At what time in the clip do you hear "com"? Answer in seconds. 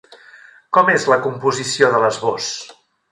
0.77-0.87